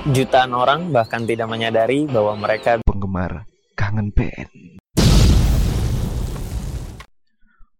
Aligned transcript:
Jutaan 0.00 0.56
orang 0.56 0.96
bahkan 0.96 1.28
tidak 1.28 1.44
menyadari 1.52 2.08
bahwa 2.08 2.32
mereka 2.40 2.80
penggemar 2.88 3.44
kangen 3.76 4.08
band. 4.08 4.80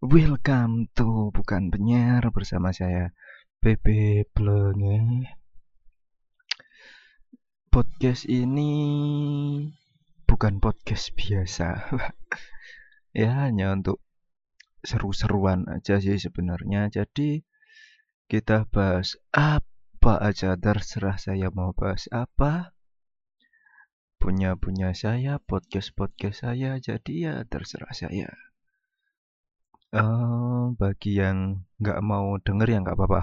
Welcome 0.04 0.92
to 0.92 1.32
Bukan 1.32 1.72
Penyiar 1.72 2.20
bersama 2.28 2.76
saya 2.76 3.16
Bebe 3.64 4.28
Blenge. 4.36 5.32
Podcast 7.72 8.28
ini 8.28 8.68
bukan 10.28 10.60
podcast 10.60 11.16
biasa. 11.16 11.88
ya 13.16 13.48
hanya 13.48 13.72
untuk 13.72 13.96
seru-seruan 14.84 15.64
aja 15.72 15.96
sih 15.96 16.20
sebenarnya. 16.20 16.92
Jadi 16.92 17.48
kita 18.28 18.68
bahas 18.68 19.16
apa 19.32 19.69
aja 20.08 20.56
terserah 20.56 21.20
saya 21.20 21.52
mau 21.52 21.76
bahas 21.76 22.08
apa. 22.08 22.72
Punya 24.16 24.56
punya 24.56 24.96
saya, 24.96 25.36
podcast 25.36 25.92
podcast 25.92 26.40
saya, 26.40 26.80
jadi 26.80 27.12
ya 27.12 27.34
terserah 27.44 27.92
saya. 27.92 28.32
Uh, 29.92 30.72
bagi 30.80 31.20
yang 31.20 31.68
nggak 31.76 32.00
mau 32.00 32.40
denger 32.40 32.68
ya 32.72 32.78
nggak 32.80 32.96
apa-apa. 32.96 33.20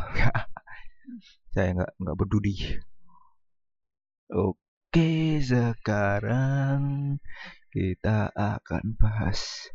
saya 1.57 1.81
nggak 1.81 1.91
nggak 1.97 2.17
peduli. 2.21 2.55
Oke, 4.29 5.41
sekarang 5.41 7.17
kita 7.73 8.29
akan 8.37 8.93
bahas 9.01 9.73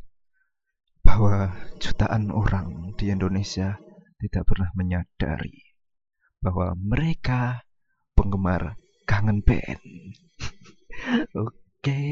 bahwa 1.03 1.51
jutaan 1.83 2.31
orang 2.31 2.95
di 2.95 3.11
Indonesia 3.11 3.75
tidak 4.23 4.47
pernah 4.47 4.71
menyadari 4.79 5.72
bahwa 6.43 6.75
mereka 6.75 7.63
penggemar 8.19 8.75
kangen 9.07 9.47
band. 9.47 9.79
Oke, 11.39 12.03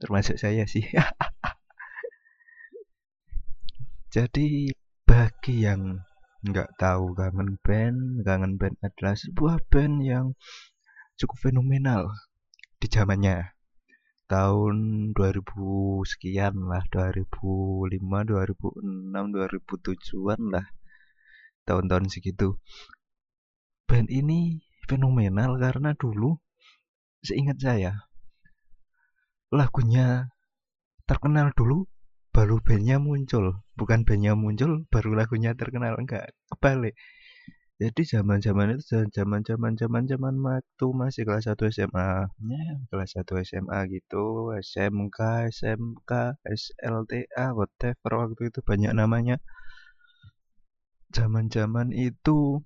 termasuk 0.00 0.40
saya 0.40 0.64
sih. 0.64 0.88
Jadi 4.14 4.72
bagi 5.04 5.68
yang 5.68 6.00
nggak 6.40 6.80
tahu 6.80 7.12
kangen 7.12 7.60
band, 7.60 8.24
kangen 8.24 8.56
band 8.56 8.80
adalah 8.80 9.12
sebuah 9.12 9.60
band 9.68 10.00
yang 10.00 10.32
cukup 11.20 11.50
fenomenal 11.50 12.08
di 12.80 12.88
zamannya. 12.88 13.52
Tahun 14.28 14.76
2000 15.16 16.04
sekian 16.04 16.68
lah, 16.68 16.84
2005, 16.92 18.28
2006, 18.28 19.08
2007-an 19.12 20.42
lah. 20.52 20.66
Tahun-tahun 21.64 22.12
segitu. 22.12 22.60
Band 23.88 24.12
ini 24.12 24.60
fenomenal 24.84 25.56
karena 25.56 25.96
dulu 25.96 26.36
seingat 27.24 27.56
saya 27.58 27.92
lagunya 29.48 30.28
terkenal 31.08 31.56
dulu 31.56 31.88
baru 32.36 32.60
bandnya 32.60 33.00
muncul. 33.00 33.64
Bukan 33.74 34.04
bandnya 34.04 34.36
muncul 34.36 34.84
baru 34.92 35.16
lagunya 35.16 35.56
terkenal 35.56 35.96
enggak 35.96 36.36
kebalik. 36.52 36.94
Jadi 37.78 38.02
zaman 38.04 38.42
zaman 38.42 38.74
itu 38.74 39.06
zaman 39.14 39.40
zaman 39.46 39.78
zaman 39.78 40.04
zaman 40.10 40.34
waktu 40.42 40.86
masih 40.92 41.22
kelas 41.22 41.46
1 41.46 41.70
SMA 41.70 42.26
ya 42.26 42.74
kelas 42.90 43.14
1 43.14 43.38
SMA 43.46 43.78
gitu 43.88 44.50
SMK 44.58 45.18
SMK 45.48 46.10
SLTA 46.42 47.46
whatever 47.54 48.12
waktu 48.26 48.50
itu 48.50 48.60
banyak 48.66 48.92
namanya. 48.92 49.38
Zaman 51.14 51.48
zaman 51.48 51.94
itu 51.94 52.60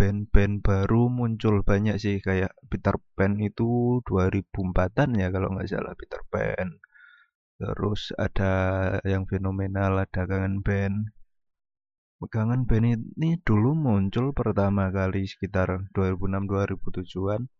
band-band 0.00 0.64
baru 0.64 1.12
muncul 1.12 1.60
banyak 1.60 2.00
sih 2.00 2.24
kayak 2.24 2.56
Peter 2.72 2.96
Pan 3.12 3.36
itu 3.36 4.00
2004an 4.08 5.20
ya 5.20 5.28
kalau 5.28 5.52
nggak 5.52 5.68
salah 5.68 5.92
Peter 5.92 6.24
Pan 6.32 6.80
Terus 7.60 8.08
ada 8.16 8.52
yang 9.04 9.28
fenomenal, 9.28 10.00
ada 10.00 10.24
kangen 10.24 10.64
band. 10.64 11.12
Kangen 12.32 12.64
band 12.64 12.84
ini 13.20 13.36
dulu 13.44 13.76
muncul 13.76 14.32
pertama 14.32 14.88
kali 14.88 15.28
sekitar 15.28 15.92
2006-2007an. 15.92 17.52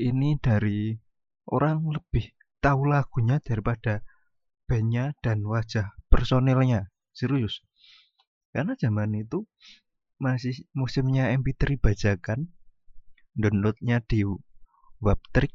Ini 0.00 0.40
dari 0.40 0.96
orang 1.52 1.84
lebih 1.84 2.32
tahu 2.64 2.88
lagunya 2.88 3.44
daripada 3.44 4.00
bandnya 4.64 5.12
dan 5.20 5.44
wajah 5.44 5.92
personelnya. 6.08 6.88
Serius. 7.12 7.60
Karena 8.56 8.72
zaman 8.72 9.20
itu 9.20 9.44
masih 10.26 10.54
musimnya 10.72 11.24
MP3 11.36 11.76
bajakan. 11.84 12.48
Downloadnya 13.36 14.00
di 14.10 14.24
Webtrick 15.04 15.52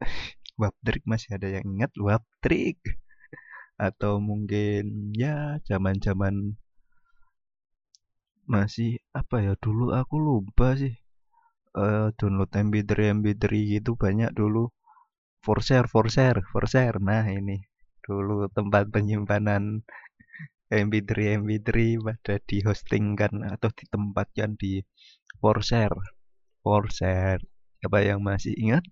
Waptrik 0.60 1.02
masih 1.08 1.36
ada 1.40 1.48
yang 1.48 1.64
ingat? 1.76 1.92
Waptrik 1.96 2.80
atau 3.80 4.20
mungkin 4.20 5.08
ya 5.16 5.56
zaman-zaman 5.64 6.60
masih 8.44 9.00
apa 9.16 9.40
ya 9.40 9.54
dulu 9.56 9.94
aku 9.96 10.16
lupa 10.20 10.76
sih. 10.76 10.94
Uh, 11.70 12.10
download 12.18 12.50
MP3 12.50 13.14
MP3 13.22 13.44
gitu 13.78 13.94
banyak 13.94 14.30
dulu. 14.34 14.68
For 15.40 15.64
share 15.64 15.88
for 15.88 16.06
share 16.12 16.44
for 16.52 16.68
share 16.68 17.00
nah 17.00 17.24
ini 17.24 17.64
dulu 18.04 18.50
tempat 18.52 18.92
penyimpanan 18.92 19.80
MP3 20.70 21.42
MP3 21.42 21.98
pada 21.98 22.38
di 22.46 22.62
hostingkan 22.62 23.42
atau 23.42 23.74
ditempatkan 23.74 24.54
di 24.54 24.78
for 25.42 25.58
share 25.66 25.98
for 26.62 26.86
share 26.86 27.42
apa 27.80 27.98
yang 28.04 28.20
masih 28.20 28.54
ingat? 28.54 28.84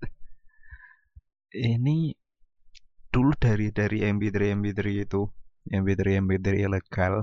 Ini 1.53 2.13
dulu 3.13 3.33
dari 3.37 3.71
dari 3.71 4.05
MP3 4.05 4.59
MP3 4.59 4.81
itu. 5.05 5.23
MP3 5.69 6.25
MP3 6.25 6.49
ilegal. 6.65 7.15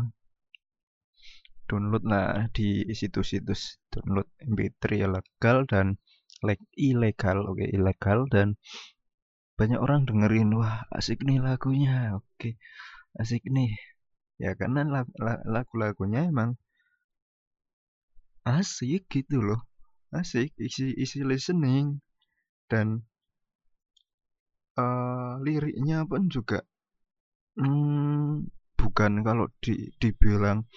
Download 1.65 2.05
lah 2.05 2.45
di 2.53 2.85
situs-situs 2.93 3.81
download 3.89 4.29
MP3 4.37 5.09
ilegal 5.09 5.65
dan 5.65 5.97
like 6.45 6.61
ilegal 6.77 7.41
oke 7.49 7.57
okay, 7.57 7.73
ilegal 7.73 8.29
dan 8.29 8.53
banyak 9.57 9.81
orang 9.81 10.05
dengerin 10.05 10.53
wah 10.53 10.85
asik 10.93 11.25
nih 11.25 11.41
lagunya. 11.41 12.21
Oke 12.21 12.29
okay, 12.37 12.53
asik 13.17 13.41
nih 13.49 13.73
ya 14.41 14.51
karena 14.59 15.05
lagu-lagunya 15.47 16.27
emang 16.27 16.59
asik 18.45 19.07
gitu 19.09 19.41
loh 19.41 19.61
asik 20.13 20.51
isi 20.59 20.93
isi 20.95 21.23
listening 21.23 22.03
dan 22.71 23.03
uh, 24.77 25.39
liriknya 25.41 26.03
pun 26.05 26.27
juga 26.27 26.61
hmm, 27.59 28.47
bukan 28.75 29.11
kalau 29.23 29.47
di 29.63 29.89
dibilang 29.97 30.67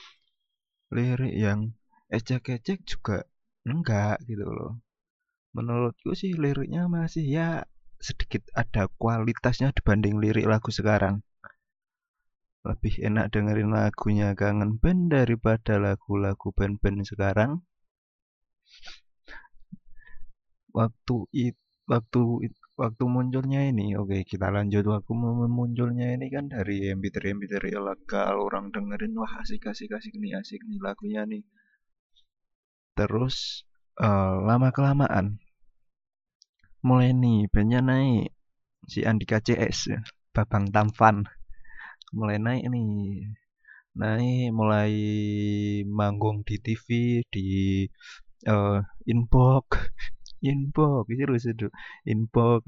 lirik 0.95 1.35
yang 1.37 1.77
ecek-ecek 2.09 2.89
juga 2.89 3.29
enggak 3.69 4.17
gitu 4.25 4.49
loh. 4.49 4.81
Menurutku 5.53 6.17
sih 6.17 6.33
liriknya 6.33 6.89
masih 6.89 7.25
ya 7.29 7.49
sedikit 8.01 8.47
ada 8.57 8.89
kualitasnya 8.97 9.75
dibanding 9.77 10.17
lirik 10.23 10.49
lagu 10.49 10.71
sekarang. 10.73 11.21
Lebih 12.69 12.95
enak 13.09 13.33
dengerin 13.33 13.73
lagunya 13.73 14.37
Kangen 14.37 14.77
Band 14.77 15.17
daripada 15.17 15.81
lagu-lagu 15.81 16.53
band-band 16.53 17.09
sekarang. 17.09 17.65
Waktu 20.77 21.17
itu 21.33 21.69
waktu 21.89 22.53
waktu 22.77 23.05
munculnya 23.09 23.65
ini 23.65 23.97
oke 23.97 24.13
okay, 24.13 24.21
kita 24.29 24.53
lanjut. 24.53 24.85
Waktu 24.85 25.13
munculnya 25.49 26.13
ini 26.13 26.29
kan 26.29 26.53
dari 26.53 26.93
MP3 26.93 27.33
MP3 27.41 27.73
ilegal 27.73 28.37
orang 28.37 28.69
dengerin 28.69 29.17
wah 29.17 29.41
asik 29.41 29.65
asik 29.73 29.97
asik 29.97 30.15
nih 30.21 30.37
asik 30.37 30.61
nih 30.69 30.79
lagunya 30.85 31.25
nih. 31.25 31.43
Terus 32.93 33.65
uh, 33.97 34.45
lama 34.45 34.69
kelamaan 34.69 35.41
mulai 36.85 37.11
nih 37.11 37.51
bandnya 37.51 37.81
naik 37.83 38.31
si 38.87 39.03
Andika 39.03 39.43
CS 39.43 39.99
Babang 40.31 40.71
Tamfan 40.71 41.27
mulai 42.17 42.39
naik 42.41 42.65
nih. 42.73 43.29
Naik 43.99 44.49
mulai 44.55 44.93
manggung 45.99 46.47
di 46.47 46.57
TV 46.63 46.87
di 47.35 47.49
uh, 48.47 48.79
inbox. 49.11 49.67
Info 50.51 51.03
terus 51.09 51.45
itu. 51.51 51.67
Info 52.07 52.63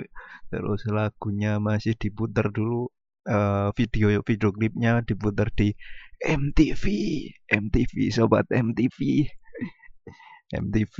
terus 0.50 0.80
lagunya 0.90 1.62
masih 1.62 1.94
diputar 1.94 2.50
dulu 2.50 2.90
uh, 3.30 3.70
video 3.78 4.18
video 4.26 4.50
klipnya 4.50 4.98
diputar 5.06 5.48
di 5.54 5.70
MTV 6.18 6.84
MTV 7.46 7.94
sobat 8.10 8.46
MTV 8.50 8.98
MTV 10.62 10.96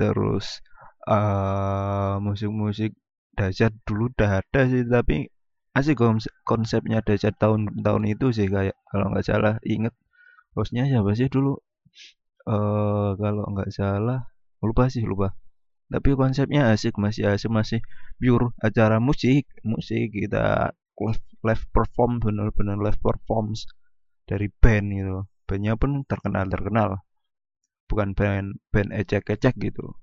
terus 0.00 0.64
uh, 1.06 2.16
musik-musik 2.24 2.96
dahsyat. 3.36 3.72
Dulu 3.84 4.10
udah 4.16 4.40
ada 4.40 4.60
sih 4.70 4.84
tapi 4.88 5.28
asik 5.74 5.98
konsepnya 6.46 7.02
dahsyat 7.02 7.34
tahun-tahun 7.42 8.04
itu 8.06 8.26
sih 8.30 8.46
kayak 8.46 8.78
kalau 8.86 9.10
nggak 9.10 9.26
salah 9.26 9.54
inget 9.66 9.94
hostnya 10.54 10.86
siapa 10.86 11.10
sih 11.18 11.26
dulu? 11.26 11.58
Uh, 12.46 13.16
kalau 13.18 13.44
nggak 13.50 13.70
salah 13.74 14.30
lupa 14.62 14.86
sih 14.86 15.02
lupa. 15.02 15.34
Tapi 15.90 16.16
konsepnya 16.16 16.72
asik 16.72 16.96
masih 16.96 17.28
asik 17.28 17.50
masih 17.52 17.80
pure 18.16 18.54
acara 18.62 19.02
musik 19.02 19.44
musik 19.66 20.14
kita 20.14 20.72
live, 20.96 21.22
live 21.44 21.64
perform 21.74 22.22
benar-benar 22.22 22.78
live 22.80 23.00
performs 23.02 23.66
dari 24.24 24.48
band 24.62 24.86
gitu. 24.94 25.16
Bandnya 25.44 25.74
pun 25.76 26.06
terkenal 26.08 26.48
terkenal 26.48 27.04
bukan 27.90 28.16
band 28.16 28.58
band 28.72 28.90
ecek-ecek 28.94 29.54
gitu. 29.60 29.98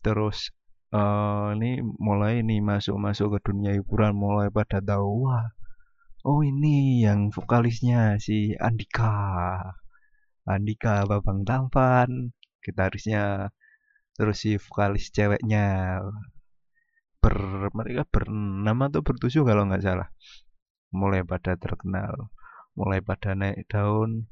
Terus 0.00 0.54
uh, 0.96 1.52
ini 1.54 1.84
mulai 2.06 2.40
nih 2.48 2.60
masuk-masuk 2.64 3.36
ke 3.36 3.38
dunia 3.52 3.72
hiburan 3.76 4.12
mulai 4.16 4.48
pada 4.48 4.78
tahu 4.80 5.28
wah 5.28 5.46
oh 6.26 6.42
ini 6.42 7.06
yang 7.06 7.30
vokalisnya 7.30 8.18
si 8.18 8.58
Andika. 8.58 9.14
Andika 10.46 11.06
Babang 11.06 11.46
Tampan 11.46 12.34
gitarisnya 12.64 13.54
terus 14.18 14.42
si 14.42 14.58
vokalis 14.58 15.14
ceweknya. 15.14 16.00
Ber 17.22 17.36
mereka 17.78 18.02
bernama 18.10 18.90
atau 18.90 19.02
bertujuh 19.06 19.42
kalau 19.46 19.62
nggak 19.70 19.84
salah. 19.86 20.08
Mulai 20.90 21.22
pada 21.22 21.54
terkenal 21.54 22.30
mulai 22.76 23.00
pada 23.00 23.32
naik 23.32 23.64
daun 23.72 24.28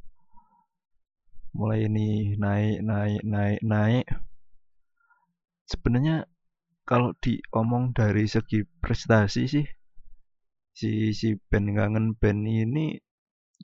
mulai 1.56 1.88
ini 1.88 2.34
naik 2.36 2.82
naik 2.82 3.22
naik 3.22 3.60
naik. 3.62 4.06
Sebenarnya 5.70 6.26
kalau 6.84 7.16
diomong 7.18 7.96
dari 7.96 8.28
segi 8.28 8.60
prestasi 8.64 9.42
sih 9.48 9.66
si 10.74 11.14
si 11.16 11.28
band 11.48 11.68
kangen 11.72 12.06
band 12.20 12.44
ini 12.44 12.98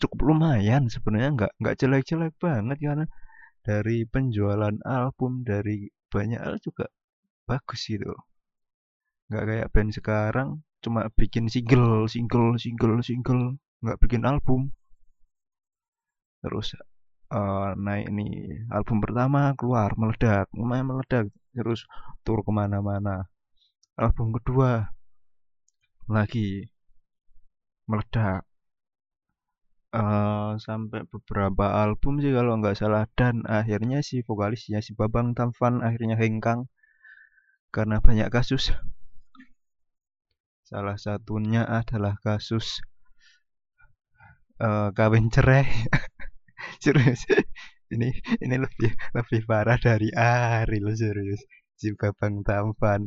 cukup 0.01 0.33
lumayan 0.33 0.89
sebenarnya 0.89 1.31
nggak 1.37 1.53
nggak 1.61 1.77
jelek-jelek 1.81 2.33
banget 2.41 2.79
karena 2.81 3.07
dari 3.61 4.09
penjualan 4.09 4.77
album 4.89 5.45
dari 5.45 5.91
banyak 6.09 6.41
hal 6.41 6.57
juga 6.65 6.89
bagus 7.45 7.81
gitu. 7.87 8.15
Nggak 9.29 9.45
kayak 9.47 9.69
band 9.75 9.91
sekarang 9.93 10.49
cuma 10.81 11.13
bikin 11.13 11.47
single 11.53 12.09
single 12.09 12.57
single 12.57 13.05
single 13.05 13.61
nggak 13.85 13.99
bikin 14.01 14.25
album. 14.25 14.73
Terus 16.41 16.73
uh, 17.31 17.73
naik 17.79 18.11
nih 18.11 18.67
album 18.75 18.99
pertama 18.99 19.55
keluar 19.59 19.95
meledak 19.95 20.47
lumayan 20.55 20.87
meledak 20.91 21.25
terus 21.55 21.87
tur 22.27 22.43
ke 22.47 22.51
mana-mana. 22.51 23.27
Album 23.99 24.35
kedua 24.37 24.91
lagi 26.11 26.67
meledak. 27.87 28.47
Uh, 29.91 30.55
sampai 30.63 31.03
beberapa 31.11 31.83
album 31.83 32.23
sih 32.23 32.31
kalau 32.31 32.55
nggak 32.63 32.79
salah 32.79 33.11
dan 33.19 33.43
akhirnya 33.43 34.07
si 34.07 34.23
vokalisnya 34.23 34.79
si 34.79 34.95
Babang 34.95 35.35
Tampan 35.35 35.83
akhirnya 35.83 36.15
hengkang 36.15 36.71
karena 37.75 37.99
banyak 37.99 38.31
kasus. 38.31 38.71
Salah 40.63 40.95
satunya 40.95 41.67
adalah 41.67 42.15
kasus 42.23 42.79
uh, 44.63 44.95
kawin 44.95 45.27
cerai 45.35 45.67
serius 46.81 47.29
ini 47.95 48.09
ini 48.41 48.57
lebih 48.57 48.91
lebih 49.13 49.41
parah 49.45 49.77
dari 49.77 50.09
Ariel 50.17 50.89
serius 50.97 51.43
si 51.81 51.97
Babang 51.97 52.45
Tampan. 52.45 53.03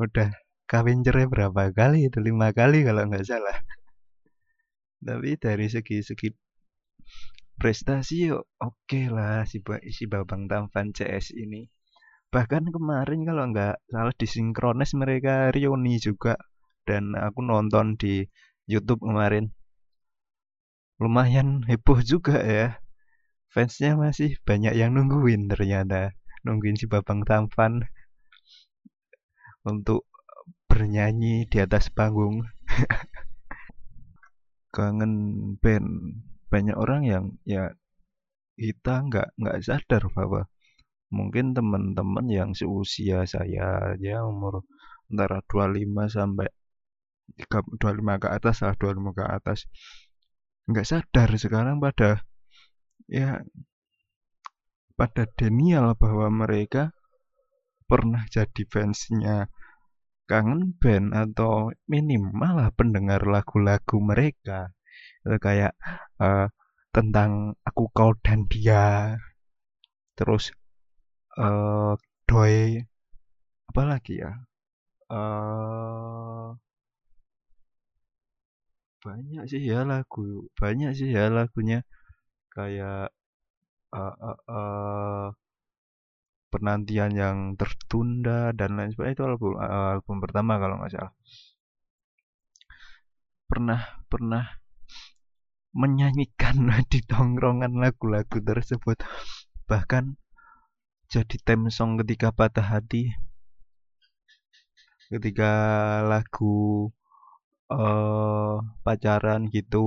Udah 0.00 0.32
kawin 0.64 1.04
cerai 1.04 1.28
berapa 1.28 1.68
kali? 1.70 2.08
Itu 2.08 2.24
lima 2.24 2.50
kali 2.56 2.82
kalau 2.82 3.04
nggak 3.06 3.28
salah. 3.28 3.58
Tapi 4.98 5.38
dari 5.38 5.68
segi 5.70 6.02
segi 6.02 6.28
prestasi 7.58 8.30
yuk 8.30 8.46
oke 8.62 8.74
okay 8.86 9.06
lah 9.10 9.44
si 9.44 9.60
si 9.92 10.04
Babang 10.08 10.48
Tampan 10.48 10.96
CS 10.96 11.36
ini. 11.36 11.68
Bahkan 12.32 12.72
kemarin 12.72 13.20
kalau 13.28 13.44
nggak 13.52 13.76
salah 13.88 14.14
disinkronis 14.16 14.96
mereka 14.96 15.52
reuni 15.52 16.00
juga. 16.00 16.40
Dan 16.88 17.12
aku 17.12 17.44
nonton 17.44 18.00
di 18.00 18.24
YouTube 18.64 19.04
kemarin 19.04 19.52
lumayan 20.98 21.62
heboh 21.66 22.02
juga 22.02 22.42
ya. 22.42 22.68
Fansnya 23.48 23.96
masih 23.96 24.36
banyak 24.44 24.76
yang 24.76 24.94
nungguin 24.94 25.48
ternyata. 25.48 26.12
Nungguin 26.44 26.78
si 26.78 26.86
Babang 26.86 27.24
Tampan 27.24 27.82
untuk 29.64 30.06
bernyanyi 30.68 31.48
di 31.48 31.58
atas 31.62 31.88
panggung. 31.88 32.44
Kangen 34.74 35.14
band. 35.62 35.88
Banyak 36.52 36.76
orang 36.76 37.02
yang 37.04 37.24
ya 37.42 37.72
kita 38.58 39.06
nggak 39.06 39.28
nggak 39.38 39.58
sadar 39.62 40.02
bahwa 40.12 40.50
mungkin 41.08 41.56
teman-teman 41.56 42.26
yang 42.28 42.50
seusia 42.52 43.24
saya 43.24 43.96
ya 43.96 44.16
umur 44.26 44.66
antara 45.08 45.40
25 45.48 46.16
sampai 46.16 46.48
25 47.48 48.22
ke 48.22 48.28
atas 48.28 48.56
lah 48.64 48.74
25 48.76 49.16
ke 49.16 49.24
atas 49.24 49.58
nggak 50.68 50.86
sadar 50.86 51.28
sekarang 51.40 51.80
pada 51.80 52.20
ya 53.08 53.40
pada 54.98 55.24
denial 55.38 55.96
bahwa 55.96 56.28
mereka 56.28 56.92
pernah 57.88 58.28
jadi 58.28 58.62
fansnya 58.68 59.48
kangen 60.28 60.76
band 60.76 61.16
atau 61.16 61.72
minimal 61.88 62.60
lah 62.60 62.70
pendengar 62.76 63.24
lagu-lagu 63.24 63.96
mereka. 63.96 64.76
Kayak 65.24 65.72
uh, 66.20 66.52
tentang 66.92 67.56
aku 67.64 67.88
kau 67.96 68.12
dan 68.20 68.44
dia. 68.44 69.16
Terus 70.12 70.52
uh, 71.40 71.96
doi 72.28 72.84
apa 73.72 73.82
lagi 73.88 74.20
ya? 74.20 74.32
Uh, 75.08 76.52
banyak 79.08 79.42
sih 79.50 79.62
ya 79.70 79.78
lagu 79.90 80.22
banyak 80.60 80.90
sih 80.98 81.08
ya 81.16 81.24
lagunya. 81.36 81.78
Kayak 82.54 83.14
uh, 83.98 84.14
uh, 84.28 84.38
uh, 84.56 85.26
penantian 86.52 87.12
yang 87.22 87.38
tertunda 87.60 88.56
dan 88.58 88.70
lain 88.76 88.90
sebagainya 88.92 89.16
itu 89.16 89.24
album 89.28 89.52
uh, 89.60 89.88
album 89.96 90.16
pertama 90.24 90.52
kalau 90.62 90.74
nggak 90.80 90.92
salah. 90.94 91.12
Pernah 93.50 93.80
pernah 94.12 94.44
menyanyikan 95.72 96.56
di 96.92 97.00
tongkrongan 97.04 97.72
lagu-lagu 97.82 98.38
tersebut. 98.40 98.96
Bahkan 99.70 100.04
jadi 101.08 101.36
theme 101.46 101.72
song 101.72 101.96
ketika 102.00 102.28
patah 102.36 102.68
hati 102.68 103.16
ketika 105.08 105.52
lagu 106.04 106.92
uh, 107.68 108.64
pacaran 108.84 109.52
gitu 109.52 109.84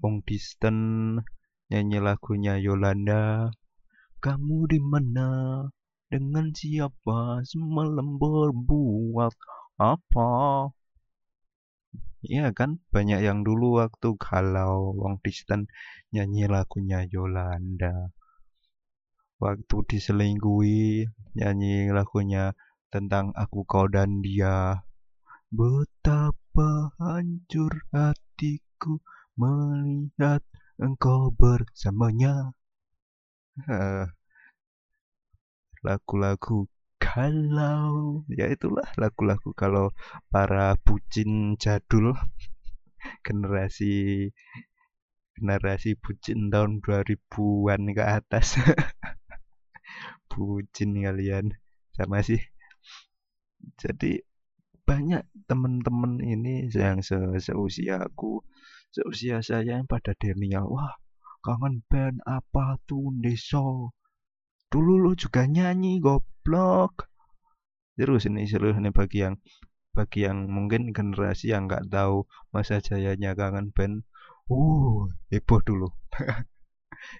long 0.00 0.22
distance 0.22 1.26
nyanyi 1.70 1.98
lagunya 2.02 2.54
Yolanda. 2.58 3.50
Kamu 4.20 4.68
di 4.70 4.78
mana? 4.82 5.28
Dengan 6.10 6.50
siapa 6.50 7.46
semalam 7.46 8.18
berbuat 8.18 9.34
apa? 9.78 10.30
Iya 12.26 12.50
kan? 12.52 12.82
Banyak 12.90 13.20
yang 13.22 13.46
dulu 13.46 13.80
waktu 13.80 14.18
kalau 14.18 14.92
long 14.98 15.22
distance 15.22 15.70
nyanyi 16.10 16.50
lagunya 16.50 17.06
Yolanda. 17.06 18.10
Waktu 19.40 19.76
diselingkuhi 19.88 21.08
nyanyi 21.38 21.88
lagunya 21.94 22.52
tentang 22.92 23.32
aku 23.32 23.64
kau 23.64 23.86
dan 23.88 24.20
dia. 24.20 24.84
Betapa 25.48 26.39
hancur 26.98 27.72
hatiku 27.94 28.98
melihat 29.38 30.42
engkau 30.80 31.30
bersamanya. 31.32 32.52
Lagu-lagu 35.86 36.68
kalau 37.00 38.22
ya 38.28 38.46
itulah 38.52 38.84
lagu-lagu 39.00 39.50
kalau 39.56 39.94
para 40.28 40.76
bucin 40.84 41.56
jadul. 41.56 42.12
Generasi 43.26 44.28
generasi 45.40 45.96
bucin 45.96 46.52
tahun 46.52 46.84
2000-an 46.84 47.82
ke 47.96 48.04
atas. 48.04 48.60
Bucin 50.30 51.00
kalian. 51.00 51.56
Sama 51.96 52.20
sih. 52.20 52.40
Jadi 53.80 54.20
banyak 54.90 55.22
temen-temen 55.46 56.18
ini 56.18 56.66
yang 56.74 56.98
se 56.98 57.14
seusia 57.38 58.02
aku 58.02 58.42
seusia 58.90 59.38
saya 59.38 59.78
yang 59.78 59.86
pada 59.86 60.18
denial 60.18 60.66
wah 60.66 60.98
kangen 61.46 61.86
band 61.86 62.18
apa 62.26 62.82
tuh 62.90 63.14
deso 63.22 63.94
dulu 64.70 65.02
lu 65.02 65.12
juga 65.18 65.44
nyanyi 65.50 65.98
goblok. 65.98 67.10
Terus 67.98 68.30
ini 68.30 68.46
seluruh 68.46 68.78
ini 68.78 68.94
bagi 68.94 69.26
yang 69.26 69.36
bagi 69.90 70.24
yang 70.24 70.46
mungkin 70.46 70.94
generasi 70.94 71.50
yang 71.50 71.66
nggak 71.66 71.90
tahu 71.90 72.24
masa 72.54 72.78
jayanya 72.78 73.34
kangen 73.34 73.74
band 73.74 74.06
uh 74.46 75.10
heboh 75.34 75.60
dulu. 75.66 75.88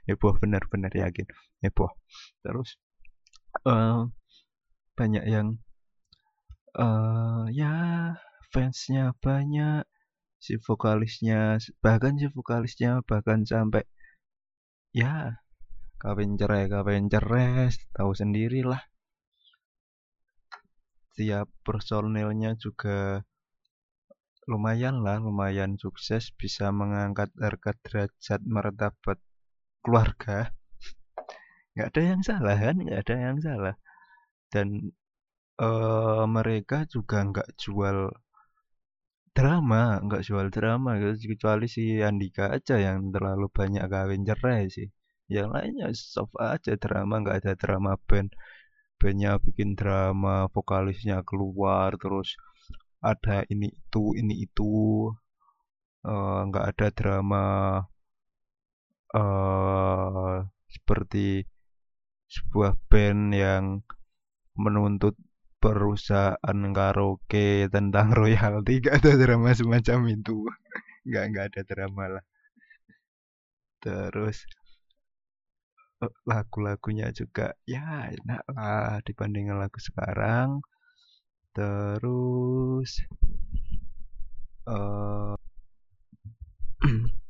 Heboh 0.06 0.36
benar-benar 0.36 0.92
yakin 0.92 1.24
heboh. 1.64 1.88
Terus 2.44 2.76
uh, 3.64 4.12
banyak 4.92 5.24
yang 5.24 5.56
uh, 6.76 7.46
ya 7.50 7.74
fansnya 8.50 9.14
banyak 9.22 9.86
si 10.40 10.56
vokalisnya 10.56 11.60
bahkan 11.84 12.16
si 12.16 12.26
vokalisnya 12.32 13.04
bahkan 13.04 13.44
sampai 13.44 13.84
ya 14.90 15.38
kawin 16.00 16.40
cerai 16.40 16.64
kawin 16.72 17.12
cerai 17.12 17.68
tahu 17.92 18.12
sendirilah. 18.16 18.80
Tiap 21.14 21.52
personilnya 21.60 22.56
juga 22.56 23.20
lumayan 24.48 25.04
lah 25.04 25.20
lumayan 25.20 25.76
sukses 25.76 26.32
bisa 26.32 26.72
mengangkat 26.72 27.28
harga 27.36 27.76
derajat 27.84 28.40
martabat 28.48 29.18
keluarga. 29.84 30.56
Nggak 31.76 31.88
ada 31.92 32.02
yang 32.02 32.22
salah 32.24 32.56
kan 32.56 32.76
nggak 32.80 33.00
ada 33.04 33.16
yang 33.20 33.38
salah. 33.44 33.74
Dan 34.48 34.90
uh, 35.60 36.24
mereka 36.36 36.88
juga 36.88 37.16
nggak 37.28 37.48
jual 37.62 37.98
drama 39.36 40.00
nggak 40.04 40.22
jual 40.26 40.46
drama 40.50 40.90
gitu. 41.00 41.36
Kecuali 41.36 41.66
si 41.70 42.00
Andika 42.02 42.50
aja 42.56 42.76
yang 42.80 43.12
terlalu 43.14 43.46
banyak 43.52 43.84
kawin 43.92 44.22
cerai 44.28 44.66
sih. 44.72 44.88
Yang 45.30 45.48
lainnya 45.54 45.86
soft 45.94 46.34
aja 46.40 46.74
drama 46.80 47.14
nggak 47.22 47.36
ada 47.44 47.52
drama 47.62 47.92
band. 48.08 48.30
Bandnya 49.00 49.40
bikin 49.40 49.70
drama 49.80 50.50
vokalisnya 50.52 51.24
keluar 51.28 51.96
terus 52.02 52.36
ada 53.00 53.46
ini 53.52 53.68
itu 53.72 54.02
ini 54.20 54.34
itu. 54.46 54.64
Uh, 56.00 56.48
nggak 56.48 56.64
ada 56.72 56.86
drama 56.96 57.44
uh, 59.12 60.36
seperti 60.72 61.44
sebuah 62.30 62.72
band 62.88 63.22
yang 63.36 63.64
menuntut 64.56 65.12
perusahaan 65.60 66.58
karaoke 66.72 67.68
tentang 67.68 68.08
royalti 68.18 68.80
gak 68.80 69.04
ada 69.04 69.12
drama 69.20 69.52
semacam 69.52 69.98
itu. 70.08 70.36
Nggak 71.08 71.24
nggak 71.32 71.46
ada 71.52 71.60
drama 71.64 72.04
lah. 72.20 72.24
Terus 73.80 74.44
lagu-lagunya 76.28 77.12
juga 77.12 77.56
ya 77.68 78.08
enak 78.08 78.44
lah 78.52 79.00
dibandingkan 79.04 79.56
lagu 79.60 79.80
sekarang. 79.80 80.60
Terus 81.56 83.00
uh, 84.68 85.36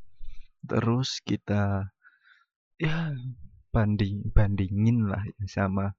terus 0.70 1.22
kita 1.22 1.94
ya 2.78 3.14
banding 3.70 4.34
bandingin 4.34 5.06
lah 5.06 5.22
sama 5.46 5.94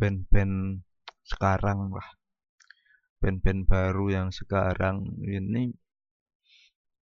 band-band 0.00 0.80
sekarang 1.24 1.92
lah. 1.92 2.08
Band-band 3.20 3.64
baru 3.64 4.06
yang 4.12 4.28
sekarang 4.28 5.08
ini 5.24 5.72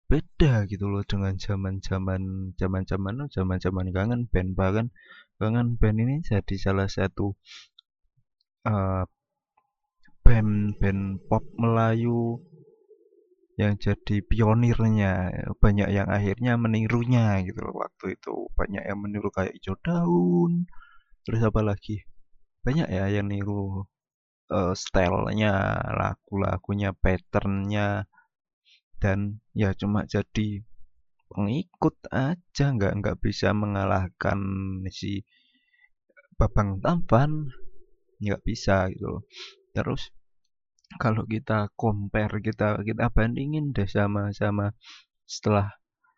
beda 0.07 0.71
gitu 0.71 0.87
loh 0.87 1.03
dengan 1.03 1.35
zaman-zaman 1.35 2.55
zaman-zaman 2.57 3.27
zaman-zaman 3.29 3.87
kangen 3.93 4.23
band. 4.31 4.55
Bahkan 4.57 4.87
kangen 5.37 5.77
band 5.77 5.99
ini 6.01 6.15
jadi 6.25 6.55
salah 6.57 6.89
satu 6.89 7.37
uh, 8.65 9.05
band-band 10.25 11.21
pop 11.29 11.45
Melayu 11.61 12.41
yang 13.61 13.77
jadi 13.77 14.23
pionirnya. 14.25 15.13
Banyak 15.61 15.89
yang 15.93 16.09
akhirnya 16.09 16.57
menirunya 16.57 17.45
gitu 17.45 17.61
loh 17.61 17.77
waktu 17.85 18.17
itu. 18.17 18.49
Banyak 18.57 18.89
yang 18.89 18.99
meniru 19.03 19.29
kayak 19.29 19.53
hijau 19.59 19.77
daun 19.85 20.65
terus 21.27 21.43
apa 21.43 21.61
lagi? 21.61 22.07
Banyak 22.65 22.89
ya 22.89 23.05
yang 23.11 23.29
niru 23.29 23.85
uh, 24.51 24.75
stylenya 24.77 25.81
lagu-lagunya 25.95 26.91
patternnya. 26.97 28.07
Dan 28.97 29.45
ya 29.53 29.77
cuma 29.77 30.09
jadi 30.09 30.65
pengikut 31.29 31.97
aja 32.09 32.65
nggak 32.73 32.93
nggak 33.03 33.19
bisa 33.21 33.53
mengalahkan 33.53 34.39
si 34.89 35.23
Babang 36.39 36.81
Tampan. 36.81 37.53
Nggak 38.17 38.43
bisa 38.49 38.89
gitu 38.89 39.25
terus 39.77 40.09
kalau 40.97 41.29
kita 41.29 41.69
compare 41.77 42.41
kita 42.41 42.81
kita 42.81 43.13
bandingin 43.13 43.77
deh 43.77 43.85
sama 43.85 44.33
sama 44.33 44.73
setelah 45.29 45.77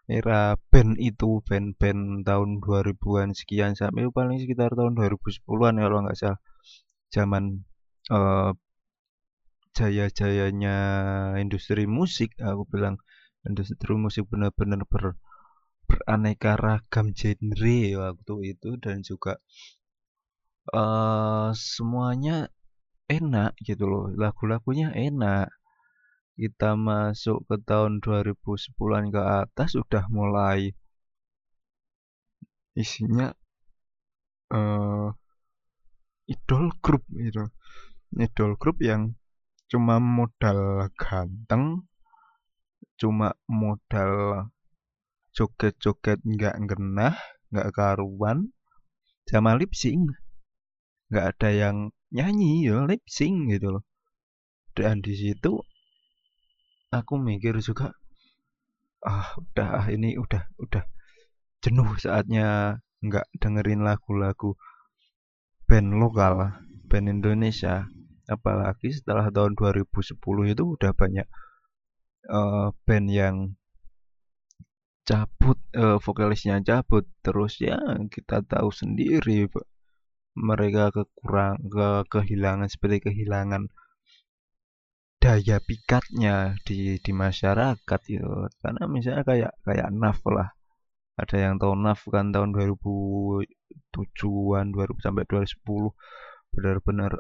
era 0.09 0.55
band 0.71 0.95
itu 1.03 1.43
band-band 1.45 2.25
tahun 2.25 2.63
2000-an 2.65 3.35
sekian 3.35 3.75
sampai 3.75 4.09
paling 4.09 4.39
sekitar 4.41 4.73
tahun 4.73 4.97
2010-an 4.97 5.75
ya 5.77 5.85
kalau 5.85 6.01
nggak 6.07 6.17
salah. 6.17 6.41
Zaman 7.13 7.45
uh, 8.13 8.53
jaya-jayanya 9.77 10.77
industri 11.39 11.87
musik 11.87 12.35
aku 12.43 12.63
bilang 12.67 12.99
industri 13.47 13.95
musik 13.95 14.27
benar-benar 14.27 14.83
ber, 14.91 15.15
beraneka 15.89 16.59
ragam 16.59 17.15
genre 17.17 17.79
waktu 18.03 18.35
itu 18.53 18.71
dan 18.83 19.01
juga 19.01 19.39
uh, 20.75 21.51
semuanya 21.57 22.53
enak 23.09 23.57
gitu 23.65 23.85
loh. 23.89 24.05
Lagu-lagunya 24.13 24.93
enak. 24.93 25.49
Kita 26.39 26.79
masuk 26.79 27.51
ke 27.51 27.57
tahun 27.67 27.99
2010-an 27.99 29.11
ke 29.11 29.23
atas 29.43 29.75
sudah 29.75 30.07
mulai 30.07 30.71
isinya 32.79 33.35
uh, 34.55 35.11
idol 36.31 36.71
grup 36.79 37.03
gitu 37.11 37.43
idol 38.17 38.57
grup 38.57 38.81
yang 38.81 39.19
cuma 39.69 40.01
modal 40.01 40.89
ganteng 40.97 41.85
cuma 42.99 43.37
modal 43.47 44.47
joget-joget 45.37 46.19
nggak 46.25 46.57
genah 46.67 47.15
nggak 47.53 47.71
karuan. 47.73 48.53
Sama 49.29 49.57
lip 49.61 49.73
sync. 49.77 50.09
Nggak 51.13 51.27
ada 51.37 51.49
yang 51.53 51.77
nyanyi 52.11 52.65
ya 52.65 52.89
lip 52.89 53.05
sync 53.09 53.53
gitu 53.53 53.79
loh. 53.79 53.85
Dan 54.73 55.05
di 55.05 55.13
situ 55.17 55.61
aku 56.89 57.21
mikir 57.21 57.61
juga 57.61 57.93
ah 59.05 59.37
udah 59.37 59.69
ah, 59.85 59.87
ini 59.93 60.17
udah 60.19 60.43
udah 60.59 60.85
jenuh 61.63 61.91
saatnya 62.01 62.81
nggak 63.05 63.29
dengerin 63.39 63.85
lagu-lagu 63.87 64.59
band 65.69 66.01
lokal 66.01 66.65
band 66.89 67.07
Indonesia 67.07 67.87
apalagi 68.29 68.93
setelah 68.93 69.33
tahun 69.33 69.57
2010 69.57 70.21
itu 70.53 70.65
udah 70.77 70.93
banyak 70.93 71.25
uh, 72.29 72.69
band 72.85 73.09
yang 73.09 73.37
cabut 75.09 75.57
uh, 75.75 75.97
vokalisnya 75.97 76.61
cabut. 76.61 77.09
Terus 77.25 77.57
ya 77.65 77.81
kita 78.13 78.45
tahu 78.45 78.69
sendiri 78.69 79.49
mereka 80.39 80.95
kekurang 80.95 81.59
ke 81.67 82.07
kehilangan 82.13 82.69
seperti 82.71 83.11
kehilangan 83.11 83.67
daya 85.19 85.59
pikatnya 85.59 86.55
di 86.63 87.03
di 87.03 87.11
masyarakat 87.11 88.01
gitu 88.07 88.47
karena 88.63 88.87
misalnya 88.87 89.27
kayak 89.27 89.51
kayak 89.67 89.91
Naf 89.91 90.23
lah. 90.31 90.55
Ada 91.19 91.51
yang 91.51 91.59
tahu 91.59 91.75
Naf 91.75 92.07
kan 92.07 92.31
tahun 92.31 92.55
2007-an 92.55 94.67
2000 94.71 95.03
sampai 95.03 95.27
2010 95.27 96.55
benar-benar 96.55 97.19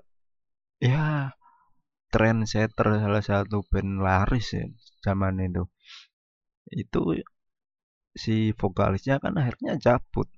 ya 0.78 1.34
trendsetter 2.08 2.88
salah 3.02 3.24
satu 3.24 3.66
band 3.68 4.00
laris 4.00 4.56
ya 4.56 4.64
zaman 5.04 5.38
itu. 5.42 5.64
Itu 6.68 7.18
si 8.16 8.52
vokalisnya 8.56 9.20
kan 9.22 9.36
akhirnya 9.36 9.76
cabut. 9.78 10.28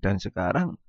Dan 0.00 0.16
sekarang 0.16 0.80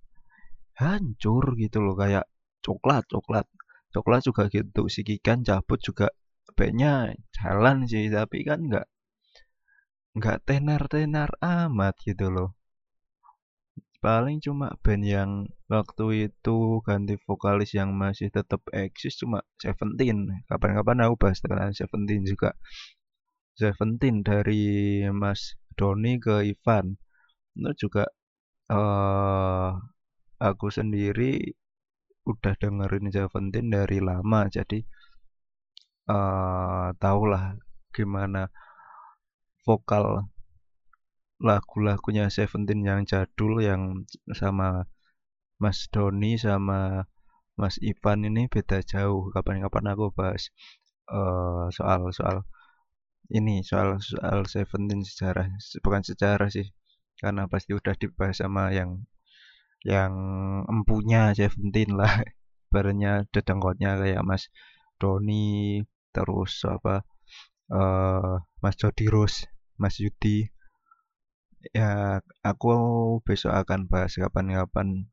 hancur 0.80 1.60
gitu 1.60 1.84
loh 1.84 1.96
kayak 2.00 2.26
coklat 2.64 3.04
coklat. 3.12 3.46
Coklat 3.92 4.22
juga 4.24 4.48
gitu 4.48 4.88
si 4.88 5.04
Kikan 5.04 5.44
cabut 5.44 5.80
juga 5.84 6.08
bandnya 6.56 7.12
jalan 7.36 7.88
sih 7.88 8.08
tapi 8.12 8.44
kan 8.48 8.60
nggak 8.64 8.88
nggak 10.12 10.38
tenar 10.44 10.84
tenar 10.92 11.32
amat 11.40 11.96
gitu 12.04 12.28
loh 12.28 12.60
paling 14.02 14.42
cuma 14.42 14.74
band 14.82 15.04
yang 15.06 15.32
waktu 15.70 16.34
itu 16.34 16.82
ganti 16.82 17.16
vokalis 17.22 17.72
yang 17.78 17.94
masih 17.94 18.34
tetap 18.34 18.62
eksis 18.74 19.22
cuma 19.22 19.46
Seventeen. 19.62 20.42
Kapan-kapan 20.50 21.06
aku 21.06 21.16
bahas 21.22 21.38
tentang 21.40 21.72
Seventeen 21.78 22.26
juga. 22.26 22.58
Seventeen 23.54 24.26
dari 24.26 25.06
Mas 25.14 25.54
Doni 25.78 26.18
ke 26.18 26.42
Ivan. 26.50 26.98
Itu 27.54 27.88
juga 27.88 28.10
uh, 28.74 29.78
aku 30.42 30.68
sendiri 30.74 31.54
udah 32.26 32.54
dengerin 32.58 33.14
Seventeen 33.14 33.70
dari 33.70 34.02
lama. 34.02 34.50
Jadi 34.50 34.82
uh, 36.10 36.90
tahulah 36.98 37.54
gimana 37.94 38.50
vokal 39.62 40.31
lagu-lagunya 41.42 42.30
Seventeen 42.30 42.86
yang 42.86 43.02
jadul 43.10 43.60
yang 43.66 44.06
sama 44.38 44.86
Mas 45.58 45.90
Doni 45.90 46.38
sama 46.38 47.10
Mas 47.58 47.82
Ivan 47.82 48.26
ini 48.30 48.46
beda 48.48 48.86
jauh. 48.86 49.34
Kapan-kapan 49.34 49.94
aku 49.94 50.14
bahas 50.14 50.54
uh, 51.10 51.68
soal 51.74 52.14
soal 52.14 52.46
ini 53.34 53.66
soal 53.66 53.98
soal 54.00 54.46
Seventeen 54.46 55.02
sejarah. 55.02 55.50
Bukan 55.82 56.02
sejarah 56.06 56.50
sih 56.54 56.70
karena 57.22 57.46
pasti 57.50 57.74
udah 57.78 57.94
dibahas 57.98 58.42
sama 58.42 58.74
yang 58.74 59.06
yang 59.86 60.14
empunya 60.70 61.34
Seventeen 61.34 61.98
lah. 61.98 62.22
Barunya 62.74 63.28
dedengkotnya 63.34 64.00
kayak 64.00 64.24
Mas 64.24 64.48
Doni 65.02 65.82
terus 66.16 66.62
apa 66.68 67.04
uh, 67.74 68.36
Mas 68.64 68.76
Jody 68.78 69.08
Rose 69.08 69.48
Mas 69.80 69.98
Yudi 69.98 70.46
ya 71.70 72.18
aku 72.42 72.74
besok 73.22 73.54
akan 73.54 73.86
bahas 73.86 74.18
kapan-kapan 74.18 75.06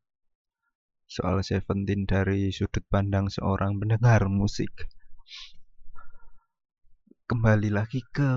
soal 1.08 1.40
Seventeen 1.40 2.04
dari 2.04 2.52
sudut 2.52 2.84
pandang 2.88 3.32
seorang 3.32 3.80
pendengar 3.80 4.28
musik. 4.28 4.72
Kembali 7.28 7.68
lagi 7.68 8.00
ke 8.08 8.30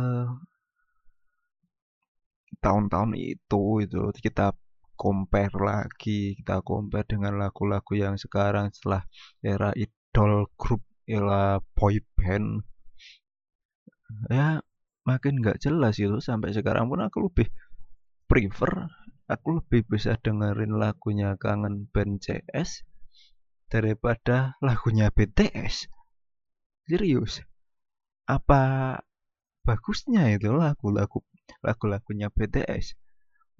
tahun-tahun 2.59 3.15
itu 3.15 3.63
itu. 3.83 4.03
Kita 4.19 4.55
compare 4.99 5.55
lagi 5.55 6.35
kita 6.39 6.63
compare 6.63 7.07
dengan 7.07 7.39
lagu-lagu 7.39 7.91
yang 7.95 8.15
sekarang 8.19 8.71
setelah 8.75 9.03
era 9.43 9.71
idol 9.75 10.47
group 10.55 10.83
era 11.07 11.59
boy 11.75 11.99
band. 12.15 12.63
Ya 14.31 14.59
makin 15.07 15.43
nggak 15.43 15.59
jelas 15.59 15.99
itu 15.99 16.19
sampai 16.23 16.55
sekarang 16.55 16.87
pun 16.87 17.03
aku 17.03 17.25
lebih 17.27 17.47
prefer 18.31 18.87
aku 19.27 19.59
lebih 19.59 19.83
bisa 19.91 20.15
dengerin 20.15 20.79
lagunya 20.79 21.35
kangen 21.35 21.91
band 21.91 22.23
CS 22.23 22.87
daripada 23.67 24.55
lagunya 24.63 25.11
BTS 25.11 25.91
serius. 26.87 27.43
Apa 28.23 28.95
bagusnya 29.67 30.31
itu 30.31 30.47
lagu-lagu 30.55 31.19
lagu-lagunya 31.59 32.31
BTS 32.31 32.95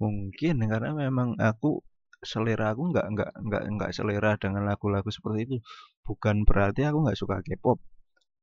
mungkin 0.00 0.64
karena 0.64 0.96
memang 0.96 1.36
aku 1.36 1.84
selera 2.24 2.72
aku 2.72 2.96
nggak 2.96 3.06
nggak 3.12 3.30
nggak 3.44 3.62
nggak 3.76 3.90
selera 3.92 4.40
dengan 4.40 4.64
lagu-lagu 4.64 5.12
seperti 5.12 5.52
itu. 5.52 5.56
Bukan 6.00 6.48
berarti 6.48 6.88
aku 6.88 7.04
nggak 7.04 7.20
suka 7.20 7.44
K-pop. 7.44 7.76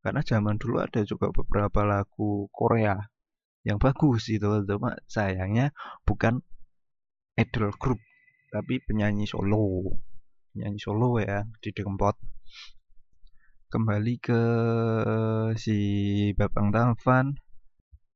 Karena 0.05 0.21
zaman 0.21 0.61
dulu 0.61 0.77
ada 0.77 1.01
juga 1.01 1.33
beberapa 1.33 1.81
lagu 1.89 2.53
Korea 2.53 3.01
yang 3.67 3.77
bagus 3.77 4.31
itu 4.31 4.47
cuma 4.63 4.95
sayangnya 5.05 5.75
bukan 6.07 6.39
idol 7.35 7.71
group 7.75 7.99
tapi 8.49 8.81
penyanyi 8.81 9.29
solo. 9.29 9.95
Penyanyi 10.51 10.79
solo 10.81 11.21
ya 11.21 11.45
di 11.61 11.69
Dempot 11.75 12.17
kembali 13.69 14.17
ke 14.17 14.41
si 15.53 15.77
Babang 16.33 16.73
Tampan 16.73 17.37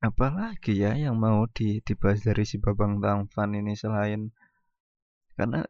apalagi 0.01 0.81
ya 0.81 0.97
yang 0.97 1.21
mau 1.21 1.45
di, 1.45 1.77
dibahas 1.85 2.25
dari 2.25 2.41
si 2.41 2.57
Babang 2.57 2.97
Tampan 2.97 3.53
ini 3.53 3.77
selain 3.77 4.33
karena 5.37 5.61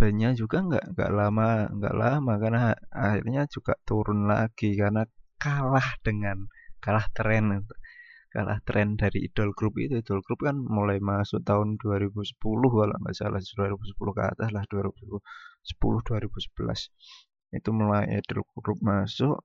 banyak 0.00 0.32
juga 0.32 0.64
nggak 0.64 0.84
nggak 0.96 1.10
lama 1.12 1.68
nggak 1.76 1.96
lama 1.96 2.32
karena 2.40 2.72
akhirnya 2.88 3.44
juga 3.52 3.76
turun 3.84 4.24
lagi 4.24 4.72
karena 4.80 5.04
kalah 5.36 6.00
dengan 6.00 6.48
kalah 6.80 7.04
tren 7.12 7.68
kalah 8.28 8.60
tren 8.64 9.00
dari 9.00 9.28
idol 9.28 9.56
group 9.56 9.80
itu. 9.80 10.00
Idol 10.00 10.20
group 10.20 10.44
kan 10.44 10.56
mulai 10.60 11.00
masuk 11.00 11.40
tahun 11.44 11.80
2010 11.80 12.36
kalau 12.40 12.96
nggak 13.00 13.16
salah 13.16 13.40
2010 13.40 14.16
ke 14.16 14.22
atas 14.22 14.48
lah 14.52 14.64
2010 14.68 15.20
2011 15.80 17.56
itu 17.56 17.70
mulai 17.72 18.04
idol 18.20 18.44
group 18.60 18.78
masuk. 18.84 19.40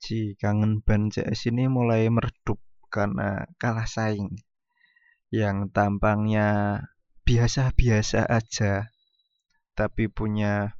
Si 0.00 0.36
kangen 0.36 0.84
band 0.84 1.16
CS 1.16 1.48
ini 1.52 1.68
mulai 1.68 2.08
meredup 2.08 2.60
karena 2.88 3.48
kalah 3.60 3.88
saing. 3.88 4.36
Yang 5.32 5.72
tampangnya 5.74 6.80
biasa-biasa 7.24 8.28
aja 8.28 8.94
tapi 9.74 10.06
punya 10.06 10.78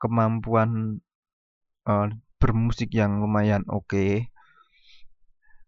kemampuan 0.00 1.02
uh, 1.84 2.08
bermusik 2.40 2.94
yang 2.94 3.20
lumayan 3.20 3.66
oke. 3.68 3.90
okay, 3.90 4.32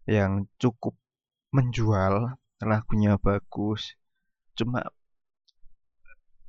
yang 0.09 0.49
cukup 0.57 0.97
menjual 1.51 2.37
lagunya 2.61 3.17
bagus 3.17 3.97
cuma 4.53 4.85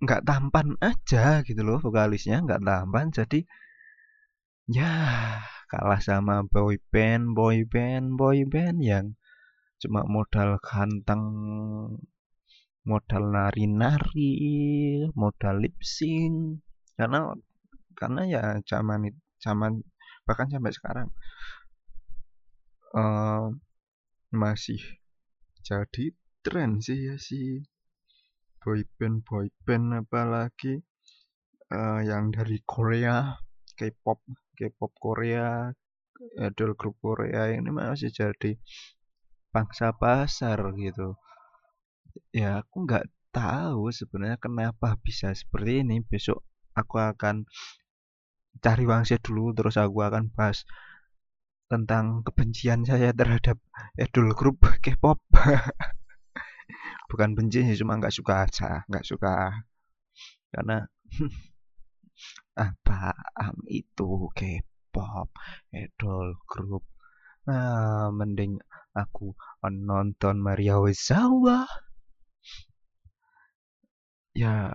nggak 0.02 0.26
tampan 0.26 0.74
aja 0.82 1.46
gitu 1.46 1.62
loh 1.62 1.78
vokalisnya 1.78 2.42
nggak 2.42 2.62
tampan 2.62 3.14
jadi 3.14 3.40
ya 4.66 4.92
kalah 5.70 6.00
sama 6.02 6.44
boy 6.44 6.76
band 6.90 7.32
boy 7.38 7.64
band 7.64 8.18
boy 8.18 8.44
band 8.44 8.78
yang 8.82 9.06
cuma 9.78 10.02
modal 10.06 10.58
ganteng 10.58 11.24
modal 12.82 13.24
nari-nari 13.30 14.34
modal 15.14 15.62
lip 15.62 15.78
sync 15.82 16.62
karena 16.98 17.34
karena 17.94 18.22
ya 18.26 18.42
zaman 18.66 19.10
zaman 19.38 19.86
bahkan 20.26 20.50
sampai 20.50 20.74
sekarang 20.74 21.08
masih 24.32 24.80
jadi 25.64 26.12
tren 26.44 26.80
sih 26.84 27.08
ya 27.08 27.16
sih 27.16 27.64
boyband 28.60 29.24
boyband 29.24 30.04
apalagi 30.04 30.84
uh, 31.72 32.00
yang 32.04 32.28
dari 32.30 32.60
Korea 32.62 33.40
K-pop 33.74 34.20
K-pop 34.54 34.92
Korea 35.00 35.72
idol 36.38 36.78
grup 36.78 36.96
Korea 37.02 37.50
ini 37.50 37.70
masih 37.74 38.14
jadi 38.14 38.54
pangsa 39.50 39.90
pasar 39.92 40.72
gitu. 40.78 41.18
Ya 42.32 42.62
aku 42.62 42.86
nggak 42.86 43.08
tahu 43.34 43.90
sebenarnya 43.90 44.38
kenapa 44.38 44.96
bisa 45.00 45.34
seperti 45.34 45.82
ini. 45.82 46.00
Besok 46.04 46.44
aku 46.72 47.00
akan 47.02 47.48
cari 48.62 48.84
wangsit 48.86 49.24
dulu 49.24 49.50
terus 49.56 49.76
aku 49.80 50.04
akan 50.04 50.30
bahas 50.32 50.62
tentang 51.72 52.20
kebencian 52.20 52.84
saya 52.84 53.16
terhadap 53.16 53.56
idol 53.96 54.36
grup 54.36 54.60
K-pop. 54.84 55.24
Bukan 57.08 57.32
benci 57.32 57.64
sih 57.64 57.80
cuma 57.80 57.96
nggak 57.96 58.12
suka 58.12 58.44
aja 58.44 58.84
nggak 58.92 59.08
suka. 59.08 59.64
Karena 60.52 60.84
apa 62.68 63.16
itu 63.72 64.28
K-pop 64.36 65.32
idol 65.72 66.36
grup? 66.44 66.84
Nah 67.48 68.12
mending 68.12 68.60
aku 68.92 69.32
nonton 69.64 70.44
Maria 70.44 70.76
Ozawa. 70.76 71.64
Ya 74.36 74.68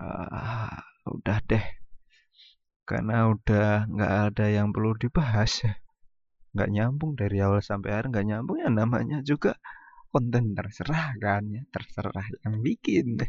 udah 1.06 1.38
deh. 1.46 1.62
Karena 2.82 3.30
udah 3.30 3.86
nggak 3.86 4.14
ada 4.34 4.46
yang 4.50 4.74
perlu 4.74 4.98
dibahas 4.98 5.62
nggak 6.58 6.72
nyambung 6.74 7.14
dari 7.14 7.38
awal 7.38 7.62
sampai 7.62 7.94
akhir 7.94 8.10
nggak 8.10 8.26
nyambung 8.26 8.58
ya 8.58 8.68
namanya 8.74 9.22
juga 9.22 9.54
konten 10.10 10.58
terserah 10.58 11.14
kan 11.22 11.46
ya 11.46 11.62
terserah 11.70 12.26
yang 12.42 12.58
bikin. 12.66 13.22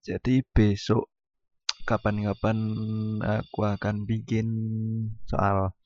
Jadi 0.00 0.40
besok 0.56 1.12
kapan-kapan 1.84 2.56
aku 3.20 3.60
akan 3.68 4.08
bikin 4.08 4.48
soal 5.28 5.76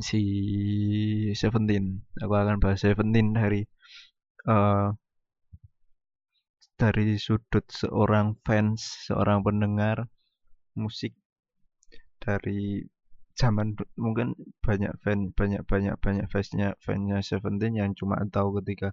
si 0.00 0.22
Seventeen. 1.36 2.00
Aku 2.22 2.32
akan 2.32 2.56
bahas 2.62 2.80
Seventeen 2.80 3.36
dari 3.36 3.60
uh, 4.48 4.96
dari 6.80 7.20
sudut 7.20 7.68
seorang 7.68 8.40
fans 8.40 9.04
seorang 9.04 9.44
pendengar 9.44 10.08
musik 10.72 11.12
dari 12.16 12.80
zaman 13.40 13.72
mungkin 14.04 14.36
banyak 14.60 14.92
fan 15.02 15.32
banyak 15.38 15.62
banyak 15.70 15.94
banyak 16.04 16.26
fansnya 16.32 16.68
fansnya 16.84 17.18
Seventeen 17.24 17.72
yang 17.80 17.90
cuma 17.96 18.20
tahu 18.28 18.60
ketika 18.60 18.92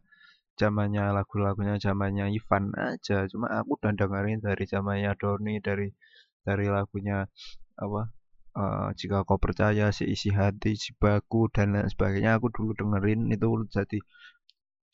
zamannya 0.58 1.04
lagu-lagunya 1.14 1.76
zamannya 1.78 2.26
Ivan 2.34 2.74
aja. 2.74 3.28
Cuma 3.32 3.48
aku 3.60 3.78
udah 3.78 3.94
dengerin 3.94 4.40
dari 4.42 4.64
zamannya 4.66 5.12
Doni 5.22 5.60
dari 5.62 5.88
dari 6.48 6.66
lagunya 6.72 7.28
apa 7.78 8.02
uh, 8.58 8.90
jika 9.00 9.28
kau 9.28 9.38
percaya 9.38 9.94
si 9.94 10.04
isi 10.10 10.30
hati 10.34 10.74
si 10.80 10.92
baku 10.98 11.52
dan 11.54 11.78
lain 11.78 11.88
sebagainya. 11.94 12.40
Aku 12.42 12.48
dulu 12.56 12.72
dengerin 12.80 13.30
itu 13.36 13.48
jadi 13.70 14.00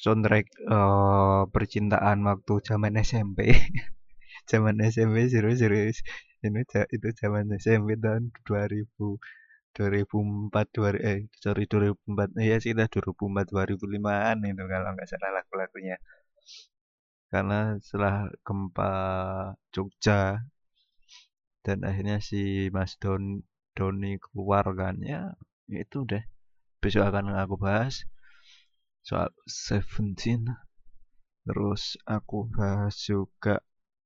soundtrack 0.03 0.45
uh, 0.67 1.47
percintaan 1.53 2.25
waktu 2.27 2.53
zaman 2.67 2.99
SMP 2.99 3.53
zaman 4.51 4.75
SMP 4.83 5.31
serius 5.31 5.59
serius. 5.63 5.97
Ini 6.43 6.59
itu 6.91 7.07
zaman 7.15 7.55
SMP 7.55 7.95
tahun 8.03 8.35
2000 8.43 8.83
2004 9.73 10.53
2000 10.75 11.09
eh 11.11 11.19
sorry 11.43 11.65
2004 11.65 12.37
iya 12.45 12.57
sih 12.63 12.73
lah 12.77 12.87
2004 12.93 13.49
2005an 13.53 14.37
itu 14.45 14.63
kalau 14.69 14.89
nggak 14.93 15.07
salah 15.09 15.31
lagu-lagunya. 15.37 15.97
Karena 17.33 17.59
setelah 17.81 18.29
gempa 18.45 18.93
Jogja 19.73 20.45
dan 21.65 21.77
akhirnya 21.89 22.17
si 22.21 22.69
Mas 22.69 22.93
Don 23.01 23.41
Doni 23.73 24.21
keluar 24.21 24.65
kan 24.77 25.01
ya 25.01 25.33
itu 25.71 26.05
deh 26.05 26.21
besok 26.77 27.09
akan 27.09 27.33
aku 27.33 27.55
bahas 27.57 28.05
soal 29.01 29.33
Seventeen. 29.49 30.45
Terus 31.43 31.99
aku 32.07 32.47
bahas 32.53 32.95
juga 33.03 33.59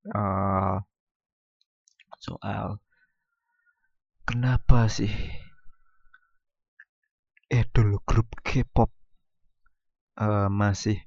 uh, 0.10 0.82
soal 2.17 2.82
kenapa 4.25 4.89
sih 4.89 5.12
idol 7.47 8.03
grup 8.03 8.27
K-pop 8.43 8.91
uh, 10.19 10.51
masih 10.51 10.99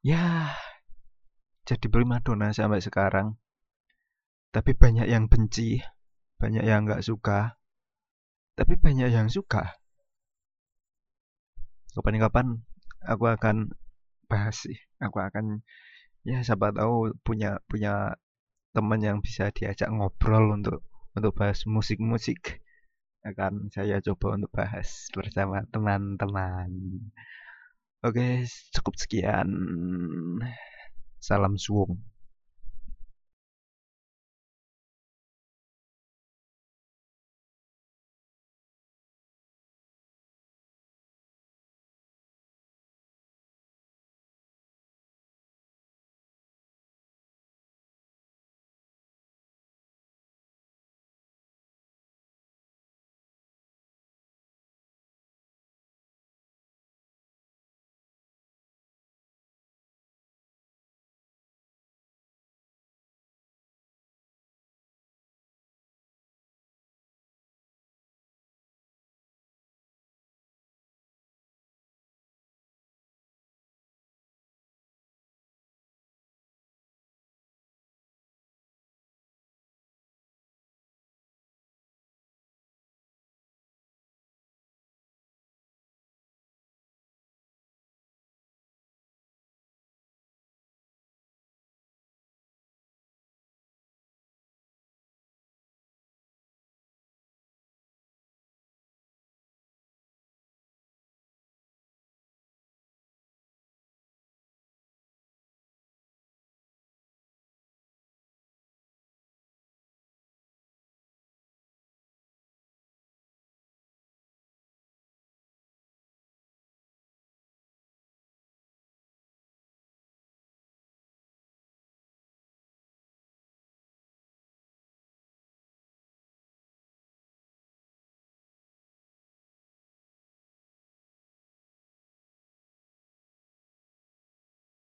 ya 0.00 0.54
jadi 1.66 1.86
primadona 1.90 2.54
sampai 2.54 2.78
sekarang. 2.78 3.34
Tapi 4.54 4.72
banyak 4.72 5.10
yang 5.10 5.26
benci 5.26 5.82
banyak 6.38 6.62
yang 6.62 6.86
nggak 6.86 7.02
suka. 7.02 7.58
Tapi 8.56 8.78
banyak 8.78 9.12
yang 9.12 9.28
suka. 9.28 9.76
Kapan-kapan 11.92 12.62
aku 13.04 13.28
akan 13.28 13.74
bahas 14.30 14.56
sih. 14.64 14.78
Aku 15.02 15.20
akan 15.20 15.66
ya 16.24 16.40
siapa 16.46 16.72
tahu 16.72 17.12
punya 17.20 17.60
punya 17.68 18.16
teman 18.72 19.02
yang 19.02 19.18
bisa 19.20 19.50
diajak 19.52 19.90
ngobrol 19.90 20.54
untuk 20.54 20.86
untuk 21.16 21.32
bahas 21.34 21.64
musik-musik 21.64 22.62
akan 23.26 23.68
saya 23.74 23.98
coba 23.98 24.38
untuk 24.38 24.52
bahas 24.54 25.10
bersama 25.10 25.66
teman-teman. 25.74 26.70
Oke 28.06 28.46
cukup 28.70 28.94
sekian. 28.94 29.48
Salam 31.18 31.58
suwung 31.58 31.98